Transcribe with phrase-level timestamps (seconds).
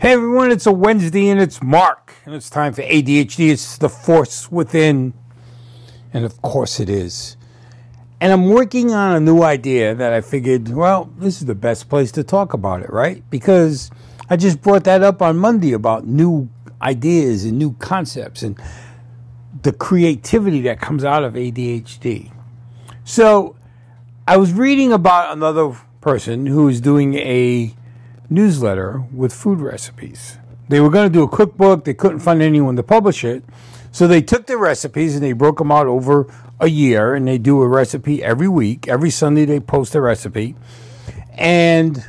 [0.00, 3.50] Hey everyone, it's a Wednesday and it's Mark, and it's time for ADHD.
[3.50, 5.12] It's the force within,
[6.12, 7.36] and of course it is.
[8.20, 11.88] And I'm working on a new idea that I figured, well, this is the best
[11.88, 13.28] place to talk about it, right?
[13.28, 13.90] Because
[14.30, 16.48] I just brought that up on Monday about new
[16.80, 18.56] ideas and new concepts and
[19.62, 22.30] the creativity that comes out of ADHD.
[23.02, 23.56] So
[24.28, 27.74] I was reading about another person who is doing a
[28.30, 30.38] newsletter with food recipes.
[30.68, 33.44] They were going to do a cookbook, they couldn't find anyone to publish it.
[33.90, 37.38] So they took the recipes and they broke them out over a year and they
[37.38, 38.86] do a recipe every week.
[38.86, 40.56] Every Sunday they post a recipe
[41.32, 42.04] and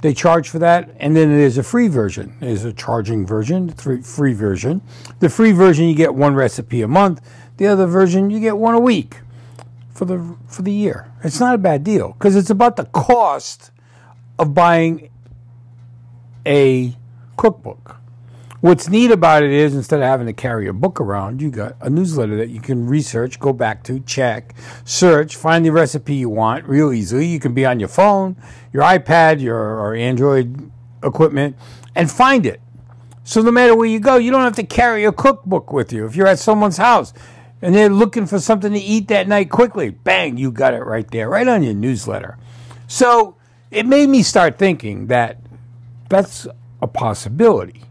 [0.00, 0.90] they charge for that.
[0.98, 2.36] And then there's a free version.
[2.40, 4.82] There's a charging version, free version.
[5.20, 7.20] The free version you get one recipe a month.
[7.58, 9.18] The other version you get one a week
[9.92, 11.12] for the for the year.
[11.22, 13.70] It's not a bad deal because it's about the cost
[14.38, 15.10] of buying
[16.46, 16.96] a
[17.36, 17.96] cookbook.
[18.60, 21.74] What's neat about it is instead of having to carry a book around, you got
[21.80, 26.28] a newsletter that you can research, go back to, check, search, find the recipe you
[26.28, 27.26] want real easily.
[27.26, 28.36] You can be on your phone,
[28.72, 30.70] your iPad, your or Android
[31.02, 31.56] equipment,
[31.96, 32.60] and find it.
[33.24, 36.06] So no matter where you go, you don't have to carry a cookbook with you.
[36.06, 37.12] If you're at someone's house
[37.60, 41.10] and they're looking for something to eat that night quickly, bang, you got it right
[41.10, 42.38] there, right on your newsletter.
[42.86, 43.34] So
[43.72, 45.38] it made me start thinking that
[46.10, 46.46] that's
[46.82, 47.82] a possibility,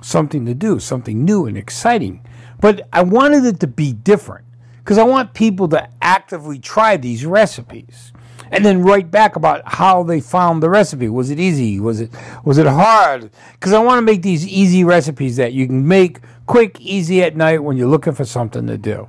[0.00, 2.24] something to do, something new and exciting.
[2.60, 4.44] But I wanted it to be different
[4.78, 8.12] because I want people to actively try these recipes
[8.52, 11.08] and then write back about how they found the recipe.
[11.08, 11.80] Was it easy?
[11.80, 12.10] Was it
[12.44, 13.30] was it hard?
[13.54, 17.36] Because I want to make these easy recipes that you can make quick, easy at
[17.36, 19.08] night when you're looking for something to do.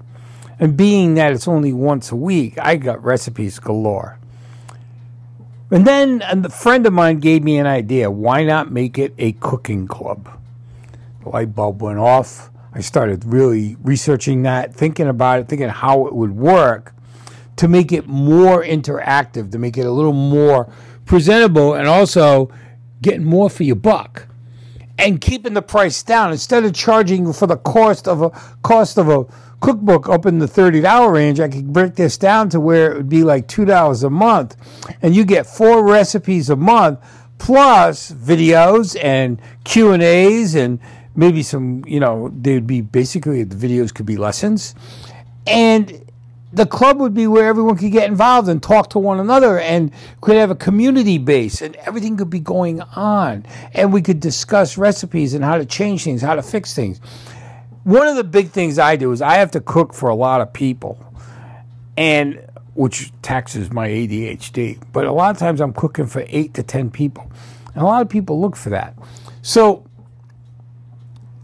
[0.60, 4.19] And being that it's only once a week, I got recipes galore.
[5.72, 8.10] And then a friend of mine gave me an idea.
[8.10, 10.30] Why not make it a cooking club?
[11.24, 12.50] The light bulb went off.
[12.74, 16.96] I started really researching that, thinking about it, thinking how it would work
[17.58, 20.72] to make it more interactive, to make it a little more
[21.06, 22.50] presentable, and also
[23.02, 24.29] getting more for your buck
[25.00, 28.30] and keeping the price down instead of charging for the cost of a
[28.62, 29.26] cost of a
[29.62, 33.10] cookbook up in the $30 range, I could break this down to where it would
[33.10, 34.56] be like $2 a month.
[35.02, 37.00] And you get four recipes a month
[37.38, 40.80] plus videos and Q&As and
[41.16, 44.76] maybe some, you know, they'd be basically the videos could be lessons.
[45.48, 46.09] And
[46.52, 49.92] the club would be where everyone could get involved and talk to one another and
[50.22, 54.78] could have a community base and everything could be going on and we could discuss
[54.78, 57.00] recipes and how to change things how to fix things
[57.84, 60.42] one of the big things I do is I have to cook for a lot
[60.42, 61.04] of people,
[61.98, 62.46] and
[62.76, 64.82] which taxes my ADHD.
[64.94, 67.32] But a lot of times I'm cooking for eight to ten people,
[67.74, 68.96] and a lot of people look for that.
[69.42, 69.86] So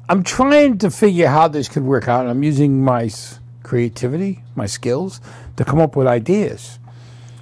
[0.07, 2.21] I'm trying to figure how this could work out.
[2.21, 3.09] and I'm using my
[3.65, 5.19] creativity, my skills,
[5.57, 6.79] to come up with ideas.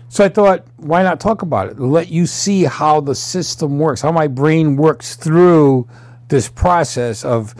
[0.09, 1.79] So I thought, why not talk about it?
[1.79, 5.87] Let you see how the system works, how my brain works through
[6.29, 7.53] this process of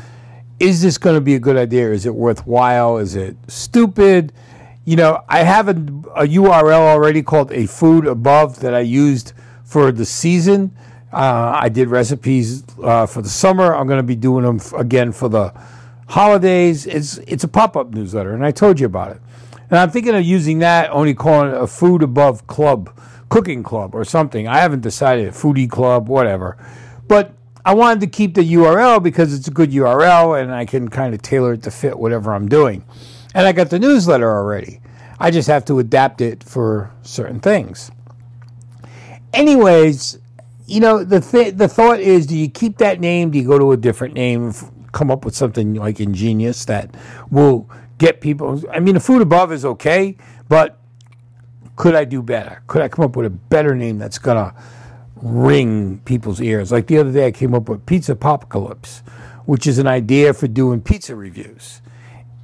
[0.59, 1.91] is this going to be a good idea?
[1.91, 2.97] Is it worthwhile?
[2.97, 4.31] Is it stupid?
[4.85, 9.33] You know, I have a, a URL already called a food above that I used
[9.65, 10.75] for the season.
[11.11, 13.75] Uh, I did recipes uh, for the summer.
[13.75, 15.53] I'm going to be doing them again for the
[16.07, 16.85] holidays.
[16.85, 19.21] It's it's a pop up newsletter, and I told you about it.
[19.69, 22.95] And I'm thinking of using that, only calling it a food above club,
[23.29, 24.47] cooking club, or something.
[24.47, 26.57] I haven't decided, foodie club, whatever.
[27.07, 27.33] But
[27.65, 31.13] I wanted to keep the URL because it's a good URL and I can kind
[31.13, 32.83] of tailor it to fit whatever I'm doing.
[33.33, 34.81] And I got the newsletter already.
[35.19, 37.89] I just have to adapt it for certain things.
[39.33, 40.19] Anyways,
[40.67, 43.31] you know, the th- the thought is do you keep that name?
[43.31, 44.53] Do you go to a different name?
[44.93, 46.95] Come up with something like ingenious that
[47.29, 48.63] will get people.
[48.71, 50.15] I mean, the food above is okay,
[50.47, 50.79] but
[51.75, 52.63] could I do better?
[52.67, 54.53] Could I come up with a better name that's to
[55.23, 56.71] ring people's ears.
[56.71, 58.99] Like the other day, I came up with Pizza Apocalypse,
[59.45, 61.81] which is an idea for doing pizza reviews.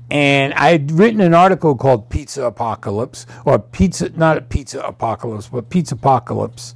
[0.09, 5.49] And I had written an article called Pizza Apocalypse, or Pizza, not a Pizza Apocalypse,
[5.49, 6.73] but Pizza Apocalypse.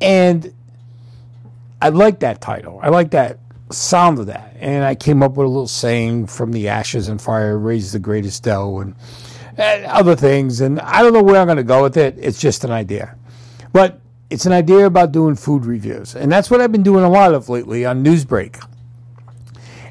[0.00, 0.54] And
[1.82, 2.80] I like that title.
[2.82, 3.38] I like that
[3.70, 4.56] sound of that.
[4.60, 7.98] And I came up with a little saying from the ashes and fire, raise the
[7.98, 8.94] greatest dough, and,
[9.56, 10.60] and other things.
[10.60, 12.16] And I don't know where I'm going to go with it.
[12.18, 13.16] It's just an idea.
[13.72, 14.00] But
[14.30, 16.14] it's an idea about doing food reviews.
[16.14, 18.64] And that's what I've been doing a lot of lately on Newsbreak.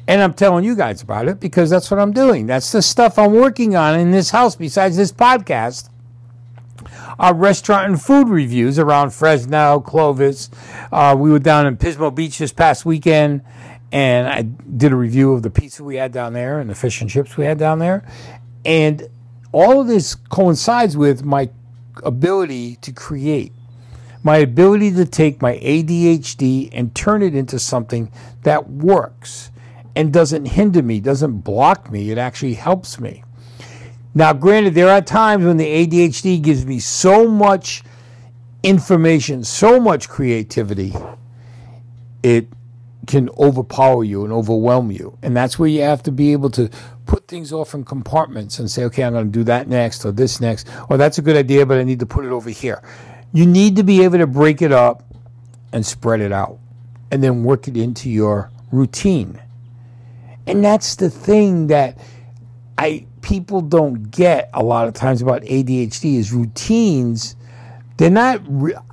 [0.08, 2.46] And I'm telling you guys about it because that's what I'm doing.
[2.46, 5.88] That's the stuff I'm working on in this house besides this podcast.
[7.18, 10.50] Our restaurant and food reviews around Fresno, Clovis.
[10.90, 13.42] Uh, we were down in Pismo Beach this past weekend,
[13.90, 17.00] and I did a review of the pizza we had down there and the fish
[17.00, 18.04] and chips we had down there.
[18.64, 19.08] And
[19.52, 21.50] all of this coincides with my
[22.02, 23.52] ability to create,
[24.22, 28.10] my ability to take my ADHD and turn it into something
[28.42, 29.50] that works
[29.94, 32.10] and doesn't hinder me, doesn't block me.
[32.10, 33.24] It actually helps me.
[34.14, 37.82] Now, granted, there are times when the ADHD gives me so much
[38.62, 40.92] information, so much creativity,
[42.22, 42.48] it
[43.06, 45.18] can overpower you and overwhelm you.
[45.22, 46.70] And that's where you have to be able to
[47.06, 50.12] put things off in compartments and say, okay, I'm going to do that next or
[50.12, 52.82] this next, or that's a good idea, but I need to put it over here.
[53.32, 55.02] You need to be able to break it up
[55.72, 56.58] and spread it out
[57.10, 59.40] and then work it into your routine.
[60.46, 61.98] And that's the thing that
[62.76, 67.36] I people don't get a lot of times about ADHD is routines.
[67.96, 68.40] They're not.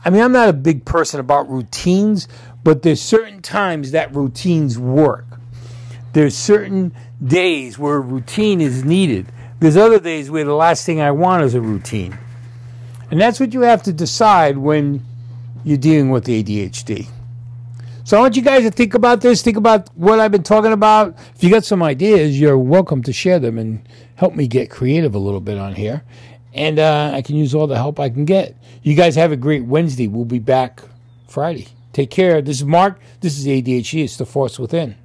[0.06, 2.28] I mean, I'm not a big person about routines,
[2.64, 5.26] but there's certain times that routines work.
[6.14, 6.94] There's certain
[7.24, 9.28] days where a routine is needed.
[9.60, 12.18] There's other days where the last thing I want is a routine,
[13.12, 15.04] and that's what you have to decide when
[15.64, 17.08] you're dealing with ADHD.
[18.10, 19.44] So I want you guys to think about this.
[19.44, 21.16] Think about what I've been talking about.
[21.36, 25.14] If you got some ideas, you're welcome to share them and help me get creative
[25.14, 26.02] a little bit on here.
[26.52, 28.56] And uh, I can use all the help I can get.
[28.82, 30.08] You guys have a great Wednesday.
[30.08, 30.82] We'll be back
[31.28, 31.68] Friday.
[31.94, 32.42] Take care.
[32.42, 33.00] This is Mark.
[33.22, 34.06] This is ADHD.
[34.06, 34.96] It's the Force Within.